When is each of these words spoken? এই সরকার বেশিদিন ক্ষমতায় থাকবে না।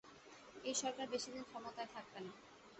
এই 0.63 0.75
সরকার 0.81 1.05
বেশিদিন 1.13 1.43
ক্ষমতায় 1.43 1.89
থাকবে 1.93 2.19
না। 2.25 2.31